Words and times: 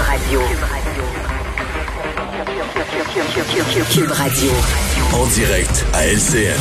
Cube 0.00 0.08
Radio. 0.08 0.40
Cube 3.92 4.10
Radio. 4.12 4.50
En 5.12 5.26
direct 5.26 5.84
à 5.92 6.06
LCN. 6.06 6.56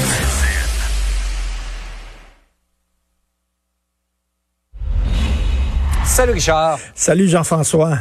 Salut 6.04 6.34
Richard. 6.34 6.80
Salut 6.94 7.30
Jean-François. 7.30 8.00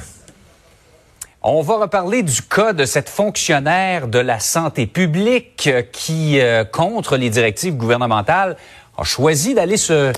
On 1.42 1.62
va 1.62 1.77
reparler 1.77 2.24
du 2.24 2.42
cas 2.42 2.72
de 2.72 2.84
cette 2.84 3.08
fonctionnaire 3.08 4.08
de 4.08 4.18
la 4.18 4.41
santé 4.41 4.88
publique 4.88 5.70
qui, 5.92 6.41
euh, 6.41 6.64
contre 6.64 7.16
les 7.16 7.30
directives 7.30 7.77
gouvernementales, 7.77 8.56
a 8.96 9.05
choisi 9.05 9.55
d'aller 9.55 9.77
se 9.77 10.12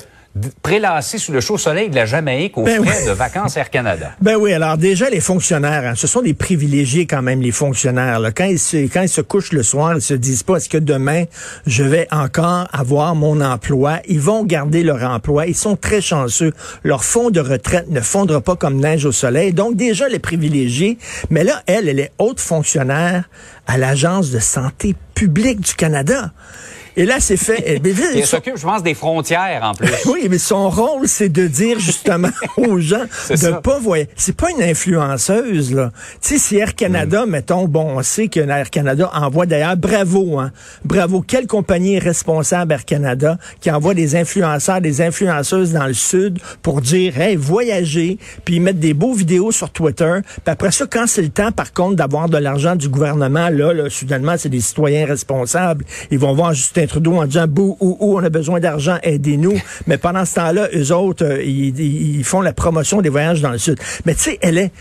prélasser 0.62 1.18
sous 1.18 1.32
le 1.32 1.40
chaud 1.40 1.58
soleil 1.58 1.90
de 1.90 1.96
la 1.96 2.06
Jamaïque 2.06 2.56
aux 2.56 2.62
Ben 2.62 2.84
frais 2.84 2.98
oui. 3.00 3.06
de 3.06 3.12
vacances 3.12 3.56
Air 3.56 3.68
Canada. 3.70 4.12
Ben 4.20 4.36
oui, 4.36 4.52
alors 4.52 4.76
déjà, 4.78 5.10
les 5.10 5.20
fonctionnaires, 5.20 5.84
hein, 5.84 5.94
ce 5.96 6.06
sont 6.06 6.22
des 6.22 6.34
privilégiés 6.34 7.06
quand 7.06 7.22
même, 7.22 7.40
les 7.40 7.50
fonctionnaires. 7.50 8.20
là. 8.20 8.30
Quand, 8.30 8.44
ils 8.44 8.59
se, 8.59 8.76
quand 8.87 9.02
ils 9.02 9.09
se 9.09 9.20
couchent 9.20 9.52
le 9.52 9.62
soir, 9.62 9.95
ils 9.96 10.02
se 10.02 10.14
disent 10.14 10.42
pas, 10.45 10.56
est-ce 10.56 10.68
que 10.68 10.78
demain, 10.78 11.24
je 11.66 11.82
vais 11.82 12.06
encore 12.12 12.68
avoir 12.72 13.14
mon 13.16 13.40
emploi? 13.40 13.98
Ils 14.06 14.20
vont 14.20 14.45
garder 14.45 14.82
leur 14.84 15.02
emploi. 15.02 15.46
Ils 15.46 15.54
sont 15.56 15.76
très 15.76 16.00
chanceux. 16.00 16.52
Leur 16.84 17.02
fonds 17.04 17.30
de 17.30 17.40
retraite 17.40 17.88
ne 17.90 18.00
fondra 18.00 18.40
pas 18.40 18.54
comme 18.56 18.76
neige 18.76 19.04
au 19.04 19.12
soleil. 19.12 19.52
Donc 19.52 19.74
déjà, 19.76 20.09
les 20.09 20.20
privilégiés. 20.20 20.98
Mais 21.30 21.42
là, 21.42 21.62
elle, 21.66 21.88
elle 21.88 21.98
est 21.98 22.12
haute 22.18 22.40
fonctionnaire 22.40 23.28
à 23.66 23.78
l'Agence 23.78 24.30
de 24.30 24.38
santé 24.38 24.94
publique 25.15 25.60
du 25.60 25.74
Canada. 25.74 26.32
Et 26.96 27.05
là, 27.07 27.21
c'est 27.21 27.37
fait. 27.37 27.63
eh 27.66 27.80
elle 28.16 28.27
s'occupe, 28.27 28.57
je 28.57 28.63
pense, 28.63 28.83
des 28.83 28.95
frontières 28.95 29.60
en 29.63 29.74
plus. 29.74 29.88
Oui, 30.07 30.27
mais 30.29 30.38
son 30.38 30.69
rôle, 30.71 31.07
c'est 31.09 31.29
de 31.29 31.46
dire 31.46 31.79
justement 31.79 32.30
aux 32.57 32.79
gens 32.79 33.05
de 33.30 33.37
ça. 33.37 33.52
pas 33.60 33.79
voyer. 33.79 34.09
C'est 34.16 34.35
pas 34.37 34.51
une 34.51 34.63
influenceuse, 34.63 35.73
là. 35.74 35.91
Tu 36.21 36.35
sais, 36.35 36.38
si 36.38 36.57
Air 36.57 36.74
Canada, 36.74 37.24
Mm. 37.27 37.30
mettons, 37.30 37.66
bon, 37.66 37.99
on 37.99 38.02
sait 38.02 38.29
que 38.29 38.41
Air 38.41 38.71
Canada 38.71 39.11
envoie 39.15 39.46
d'ailleurs, 39.46 39.77
bravo, 39.77 40.38
hein. 40.38 40.52
Bravo. 40.85 41.23
Quelle 41.27 41.46
compagnie 41.46 41.95
est 41.96 41.99
responsable 42.01 42.73
Air 42.73 42.85
Canada 42.85 43.38
qui 43.61 43.71
envoie 43.71 43.95
des 43.95 44.16
influenceurs, 44.16 44.80
des 44.80 45.01
influenceuses 45.02 45.73
dans 45.73 45.87
le 45.87 45.93
sud 45.95 46.38
pour 46.63 46.80
dire, 46.80 47.21
hey, 47.21 47.37
voyager, 47.37 48.18
puis 48.45 48.57
ils 48.57 48.61
mettent 48.63 48.80
des 48.80 48.95
beaux 48.95 49.13
vidéos 49.15 49.52
sur 49.52 49.71
Twitter. 49.71 50.18
Puis 50.24 50.41
après 50.52 50.71
ça, 50.73 50.87
quand 50.91 51.07
c'est 51.07 51.23
le 51.23 51.29
temps, 51.29 51.52
par 51.52 51.73
contre, 51.73 51.96
d'avoir 51.96 52.29
de 52.29 52.38
l'argent 52.38 52.74
du 52.77 52.88
gouvernement, 52.88 53.49
là, 53.51 53.73
là, 53.73 53.91
soudainement, 53.91 54.35
c'est 54.38 54.49
des 54.49 54.61
citoyens 54.61 55.07
responsables. 55.07 55.85
Ils 56.11 56.18
vont 56.18 56.35
voir 56.35 56.52
Justin 56.55 56.79
Trudeau 56.86 57.16
en 57.16 57.26
disant, 57.26 57.46
bouh, 57.46 57.76
ou, 57.80 57.96
ou, 58.00 58.18
on 58.18 58.24
a 58.24 58.30
besoin 58.30 58.60
d'argent, 58.60 58.98
aidez-nous. 59.02 59.59
Mais 59.86 59.98
pendant 59.98 60.24
ce 60.24 60.34
temps-là, 60.34 60.68
eux 60.74 60.92
autres, 60.92 61.24
euh, 61.24 61.42
ils, 61.42 62.24
font 62.24 62.40
la 62.40 62.52
promotion 62.52 63.00
des 63.02 63.09
voyages 63.09 63.40
dans 63.40 63.50
le 63.50 63.59
sud. 63.59 63.78
Mais 64.04 64.14
tu 64.14 64.22
sais, 64.22 64.38
elle 64.42 64.59
est, 64.59 64.72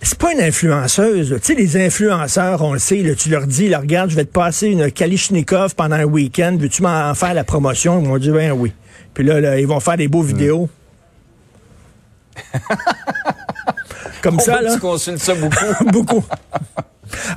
c'est 0.00 0.18
pas 0.18 0.32
une 0.32 0.40
influenceuse. 0.40 1.38
Tu 1.40 1.40
sais, 1.42 1.54
les 1.54 1.76
influenceurs, 1.76 2.62
on 2.62 2.72
le 2.72 2.78
sait, 2.78 3.02
là, 3.02 3.14
tu 3.14 3.28
leur 3.28 3.46
dis, 3.46 3.68
là, 3.68 3.78
regarde, 3.80 4.10
je 4.10 4.16
vais 4.16 4.24
te 4.24 4.32
passer 4.32 4.68
une 4.68 4.90
Kalishnikov 4.90 5.74
pendant 5.74 5.96
un 5.96 6.04
week-end, 6.04 6.56
veux-tu 6.58 6.82
m'en 6.82 7.14
faire 7.14 7.34
la 7.34 7.44
promotion? 7.44 8.00
Ils 8.00 8.08
vont 8.08 8.18
dire, 8.18 8.34
ben 8.34 8.52
oui. 8.52 8.72
Puis 9.14 9.24
là, 9.24 9.40
là, 9.40 9.58
ils 9.60 9.66
vont 9.66 9.80
faire 9.80 9.96
des 9.96 10.08
beaux 10.08 10.22
vidéos. 10.22 10.68
Comme 14.22 14.36
On 14.36 14.38
ça, 14.38 14.62
là. 14.62 14.74
tu 14.74 14.80
consultes 14.80 15.18
ça 15.18 15.34
beaucoup. 15.34 15.84
Beaucoup. 15.92 16.24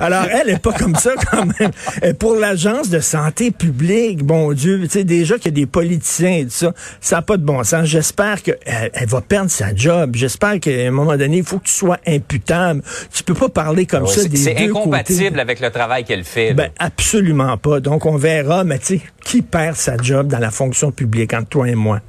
Alors, 0.00 0.24
elle 0.30 0.50
est 0.50 0.58
pas 0.58 0.72
comme 0.72 0.94
ça 0.94 1.12
quand 1.30 1.46
même. 1.58 1.70
Et 2.02 2.14
pour 2.14 2.36
l'agence 2.36 2.88
de 2.88 3.00
santé 3.00 3.50
publique, 3.50 4.24
bon 4.24 4.52
Dieu, 4.52 4.80
tu 4.82 4.90
sais, 4.90 5.04
déjà 5.04 5.36
qu'il 5.36 5.46
y 5.46 5.48
a 5.48 5.60
des 5.60 5.66
politiciens 5.66 6.38
et 6.38 6.44
tout 6.44 6.50
ça, 6.50 6.72
ça 7.00 7.16
n'a 7.16 7.22
pas 7.22 7.36
de 7.36 7.44
bon 7.44 7.62
sens. 7.64 7.86
J'espère 7.86 8.42
qu'elle 8.42 8.58
elle 8.64 9.08
va 9.08 9.20
perdre 9.20 9.50
sa 9.50 9.74
job. 9.74 10.12
J'espère 10.14 10.60
qu'à 10.60 10.70
un 10.70 10.90
moment 10.90 11.16
donné, 11.16 11.38
il 11.38 11.44
faut 11.44 11.58
que 11.58 11.66
tu 11.66 11.74
sois 11.74 11.98
imputable. 12.06 12.82
Tu 13.12 13.22
peux 13.22 13.34
pas 13.34 13.48
parler 13.48 13.86
comme 13.86 14.06
ça 14.06 14.22
c'est 14.22 14.28
des 14.28 14.36
c'est 14.36 14.56
incompatible 14.58 15.30
côtés. 15.30 15.40
avec 15.40 15.60
le 15.60 15.70
travail 15.70 16.04
qu'elle 16.04 16.24
fait. 16.24 16.54
Ben, 16.54 16.70
absolument 16.78 17.56
pas. 17.56 17.80
Donc, 17.80 18.06
on 18.06 18.16
verra, 18.16 18.64
mais 18.64 18.78
tu 18.78 18.86
sais, 18.86 19.00
qui 19.24 19.42
perd 19.42 19.76
sa 19.76 19.96
job 19.96 20.28
dans 20.28 20.38
la 20.38 20.50
fonction 20.50 20.90
publique 20.90 21.34
entre 21.34 21.48
toi 21.48 21.68
et 21.68 21.74
moi? 21.74 22.00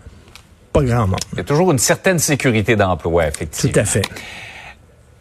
Pas 0.73 0.83
grand 0.83 1.07
monde. 1.07 1.19
Il 1.33 1.37
y 1.37 1.41
a 1.41 1.43
toujours 1.43 1.71
une 1.71 1.79
certaine 1.79 2.19
sécurité 2.19 2.75
d'emploi, 2.75 3.27
effectivement. 3.27 3.73
Tout 3.73 3.79
à 3.79 3.85
fait. 3.85 4.03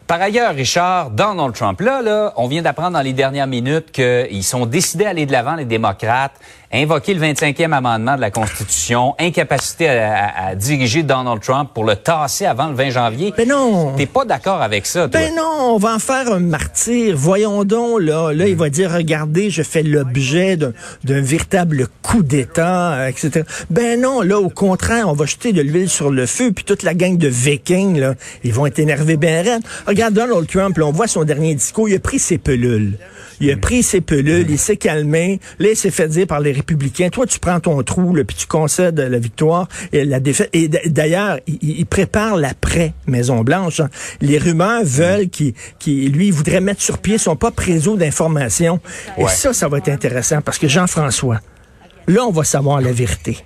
Par 0.07 0.21
ailleurs, 0.21 0.55
Richard, 0.55 1.09
Donald 1.09 1.53
Trump, 1.53 1.81
là, 1.81 2.01
là, 2.01 2.31
on 2.37 2.47
vient 2.47 2.61
d'apprendre 2.61 2.91
dans 2.91 3.01
les 3.01 3.11
dernières 3.13 3.47
minutes 3.47 3.91
qu'ils 3.91 4.43
sont 4.43 4.65
décidés 4.65 5.05
à 5.05 5.09
aller 5.09 5.25
de 5.25 5.33
l'avant, 5.33 5.55
les 5.55 5.65
démocrates, 5.65 6.31
invoquer 6.73 7.13
le 7.13 7.21
25e 7.21 7.71
amendement 7.73 8.15
de 8.15 8.21
la 8.21 8.31
Constitution, 8.31 9.15
incapacité 9.19 9.87
à, 9.89 10.13
à- 10.15 10.47
à 10.49 10.55
diriger 10.55 11.01
Donald 11.03 11.41
Trump 11.41 11.69
pour 11.73 11.85
le 11.85 11.95
tasser 11.95 12.45
avant 12.45 12.67
le 12.67 12.75
20 12.75 12.89
janvier. 12.89 13.33
Ben 13.37 13.47
non. 13.47 13.93
T'es 13.95 14.05
pas 14.05 14.25
d'accord 14.25 14.61
avec 14.61 14.85
ça, 14.85 15.07
toi? 15.07 15.19
Ben 15.19 15.33
non, 15.35 15.73
on 15.75 15.77
va 15.77 15.95
en 15.95 15.99
faire 15.99 16.29
un 16.31 16.39
martyr. 16.39 17.15
Voyons 17.17 17.63
donc, 17.63 18.01
là. 18.01 18.33
Là, 18.33 18.47
il 18.47 18.55
va 18.55 18.69
dire, 18.69 18.91
regardez, 18.91 19.49
je 19.49 19.61
fais 19.63 19.83
l'objet 19.83 20.55
d'un 20.57 20.71
d'un 21.05 21.21
véritable 21.21 21.87
coup 22.01 22.21
d'État, 22.23 22.93
euh, 22.93 23.07
etc. 23.07 23.43
Ben 23.69 23.99
non, 24.01 24.21
là, 24.21 24.37
au 24.39 24.49
contraire, 24.49 25.07
on 25.09 25.13
va 25.13 25.25
jeter 25.25 25.53
de 25.53 25.61
l'huile 25.61 25.89
sur 25.89 26.11
le 26.11 26.25
feu, 26.25 26.51
puis 26.53 26.63
toute 26.65 26.83
la 26.83 26.93
gang 26.93 27.17
de 27.17 27.27
vikings, 27.29 27.97
là, 27.99 28.13
ils 28.43 28.53
vont 28.53 28.65
être 28.65 28.79
énervés 28.79 29.15
ben 29.17 29.45
raide. 29.45 29.63
Regarde 29.97 30.13
Donald 30.13 30.47
Trump, 30.47 30.77
là, 30.77 30.85
on 30.85 30.91
voit 30.91 31.07
son 31.07 31.23
dernier 31.23 31.55
discours, 31.55 31.89
il 31.89 31.95
a 31.95 31.99
pris 31.99 32.19
ses 32.19 32.37
pelules. 32.37 32.99
Il 33.41 33.49
a 33.49 33.57
pris 33.57 33.81
ses 33.81 33.99
pelules, 33.99 34.45
il 34.47 34.59
s'est 34.59 34.77
calmé. 34.77 35.39
Là, 35.57 35.69
il 35.71 35.75
s'est 35.75 35.89
fait 35.89 36.07
dire 36.07 36.27
par 36.27 36.39
les 36.39 36.51
républicains, 36.51 37.09
toi, 37.09 37.25
tu 37.25 37.39
prends 37.39 37.59
ton 37.59 37.81
trou, 37.81 38.13
là, 38.13 38.23
puis 38.23 38.37
tu 38.37 38.45
concèdes 38.45 38.99
la 38.99 39.17
victoire 39.17 39.67
et 39.91 40.05
la 40.05 40.19
défaite. 40.19 40.51
Et 40.53 40.67
d'ailleurs, 40.67 41.39
il, 41.47 41.57
il 41.79 41.85
prépare 41.87 42.37
l'après 42.37 42.93
Maison-Blanche. 43.07 43.79
hein. 43.79 43.89
Les 44.21 44.37
rumeurs 44.37 44.83
veulent 44.83 45.29
qu'il, 45.29 45.55
lui, 46.11 46.27
il 46.27 46.31
voudrait 46.33 46.61
mettre 46.61 46.83
sur 46.83 46.99
pied 46.99 47.17
son 47.17 47.35
propre 47.35 47.63
réseau 47.63 47.97
d'information. 47.97 48.79
Et 49.17 49.23
ça, 49.27 49.51
ça 49.51 49.67
va 49.67 49.79
être 49.79 49.89
intéressant 49.89 50.41
parce 50.41 50.59
que 50.59 50.67
Jean-François, 50.67 51.39
là, 52.07 52.23
on 52.23 52.31
va 52.31 52.43
savoir 52.43 52.81
la 52.81 52.91
vérité. 52.91 53.39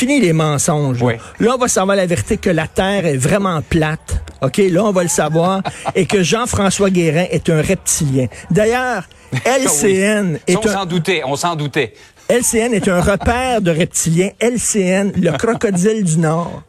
Fini 0.00 0.18
les 0.18 0.32
mensonges. 0.32 1.02
Oui. 1.02 1.12
Là, 1.40 1.56
on 1.56 1.58
va 1.58 1.68
savoir 1.68 1.94
la 1.94 2.06
vérité 2.06 2.38
que 2.38 2.48
la 2.48 2.66
Terre 2.66 3.04
est 3.04 3.18
vraiment 3.18 3.60
plate. 3.60 4.24
OK? 4.40 4.56
Là, 4.56 4.86
on 4.86 4.92
va 4.92 5.02
le 5.02 5.10
savoir. 5.10 5.60
et 5.94 6.06
que 6.06 6.22
Jean-François 6.22 6.88
Guérin 6.88 7.26
est 7.30 7.50
un 7.50 7.60
reptilien. 7.60 8.26
D'ailleurs, 8.50 9.02
LCN 9.44 10.38
Ça, 10.38 10.40
est 10.46 10.56
on 10.56 10.66
un... 10.66 10.72
s'en 10.72 10.86
doutait, 10.86 11.20
on 11.26 11.36
s'en 11.36 11.54
doutait. 11.54 11.92
LCN 12.30 12.72
est 12.72 12.88
un 12.88 13.02
repère 13.02 13.60
de 13.60 13.70
reptiliens. 13.70 14.30
LCN, 14.40 15.12
le 15.20 15.32
crocodile 15.36 16.02
du 16.02 16.16
Nord. 16.16 16.62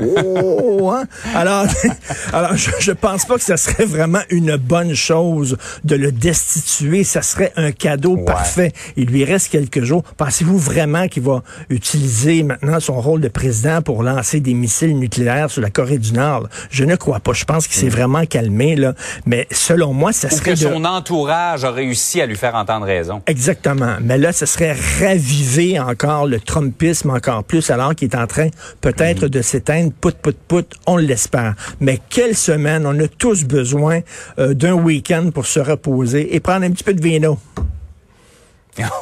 Oh, 0.00 0.90
hein? 0.92 1.04
Alors, 1.34 1.66
alors 2.32 2.56
je, 2.56 2.70
je 2.80 2.92
pense 2.92 3.24
pas 3.24 3.36
que 3.36 3.42
ce 3.44 3.56
serait 3.56 3.84
vraiment 3.84 4.20
une 4.30 4.56
bonne 4.56 4.94
chose 4.94 5.56
de 5.84 5.96
le 5.96 6.12
destituer. 6.12 7.04
Ça 7.04 7.22
serait 7.22 7.52
un 7.56 7.72
cadeau 7.72 8.16
parfait. 8.16 8.72
Il 8.96 9.06
lui 9.06 9.24
reste 9.24 9.48
quelques 9.48 9.82
jours. 9.82 10.02
Pensez-vous 10.16 10.58
vraiment 10.58 11.08
qu'il 11.08 11.22
va 11.22 11.42
utiliser 11.70 12.42
maintenant 12.42 12.80
son 12.80 13.00
rôle 13.00 13.20
de 13.20 13.28
président 13.28 13.82
pour 13.82 14.02
lancer 14.02 14.40
des 14.40 14.54
missiles 14.54 14.98
nucléaires 14.98 15.50
sur 15.50 15.62
la 15.62 15.70
Corée 15.70 15.98
du 15.98 16.12
Nord? 16.12 16.48
Je 16.70 16.84
ne 16.84 16.96
crois 16.96 17.20
pas. 17.20 17.32
Je 17.32 17.44
pense 17.44 17.66
qu'il 17.66 17.76
s'est 17.76 17.88
vraiment 17.88 18.24
calmé, 18.26 18.76
là. 18.76 18.94
Mais 19.26 19.46
selon 19.50 19.92
moi, 19.92 20.12
ça 20.12 20.28
Hmm. 20.28 20.34
Ou 20.34 20.36
serait 20.38 20.50
que 20.54 20.58
de... 20.58 20.68
son 20.72 20.84
entourage 20.84 21.64
a 21.64 21.70
réussi 21.70 22.20
à 22.20 22.26
lui 22.26 22.36
faire 22.36 22.54
entendre 22.54 22.86
raison. 22.86 23.22
Exactement. 23.26 23.96
Mais 24.00 24.18
là, 24.18 24.32
ce 24.32 24.46
serait 24.46 24.74
raviver 25.00 25.78
encore 25.78 26.26
le 26.26 26.40
Trumpisme 26.40 27.10
encore 27.10 27.44
plus, 27.44 27.70
alors 27.70 27.94
qu'il 27.94 28.08
est 28.10 28.16
en 28.16 28.26
train 28.26 28.48
peut-être 28.80 29.28
de 29.28 29.42
s'éteindre, 29.42 29.63
pout, 30.00 30.16
pout, 30.16 30.36
pout, 30.48 30.66
on 30.86 30.96
l'espère. 30.96 31.54
Mais 31.80 31.98
quelle 32.10 32.36
semaine, 32.36 32.86
on 32.86 32.98
a 33.00 33.08
tous 33.08 33.44
besoin 33.44 34.00
euh, 34.38 34.54
d'un 34.54 34.74
week-end 34.74 35.30
pour 35.32 35.46
se 35.46 35.60
reposer 35.60 36.34
et 36.34 36.40
prendre 36.40 36.64
un 36.64 36.70
petit 36.70 36.84
peu 36.84 36.94
de 36.94 37.02
vino. 37.02 37.38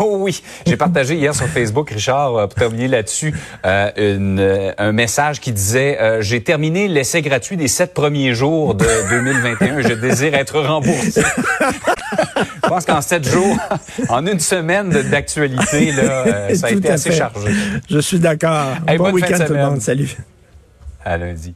Oh 0.00 0.17
oui, 0.20 0.43
j'ai 0.67 0.76
partagé 0.76 1.14
hier 1.14 1.35
sur 1.35 1.47
Facebook, 1.47 1.88
Richard, 1.91 2.37
euh, 2.37 2.47
pour 2.47 2.56
terminer 2.56 2.88
là-dessus, 2.88 3.32
euh, 3.64 3.91
euh, 3.97 4.70
un 4.76 4.93
message 4.93 5.41
qui 5.41 5.50
disait 5.50 5.99
euh, 5.99 6.20
J'ai 6.20 6.43
terminé 6.43 6.88
l'essai 6.88 7.23
gratuit 7.23 7.56
des 7.56 7.69
sept 7.69 7.94
premiers 7.94 8.35
jours 8.35 8.75
de 8.75 8.85
2021. 9.08 9.81
Je 9.81 9.94
désire 9.94 10.35
être 10.35 10.61
remboursé. 10.61 11.23
Je 12.62 12.69
pense 12.69 12.85
qu'en 12.85 13.00
sept 13.00 13.26
jours, 13.26 13.56
en 14.11 14.26
une 14.26 14.41
semaine 14.41 14.91
d'actualité, 15.11 15.93
ça 16.55 16.67
a 16.67 16.70
Tout 16.70 16.76
été 16.79 16.91
assez 16.91 17.11
fait. 17.11 17.17
chargé. 17.17 17.50
Je 17.88 17.99
suis 17.99 18.19
d'accord. 18.19 18.75
Hey, 18.87 18.99
bon 18.99 19.11
week-end 19.11 19.43
tout 19.47 19.55
le 19.55 19.58
monde. 19.58 19.81
Salut. 19.81 20.15
À 21.04 21.16
lundi. 21.19 21.54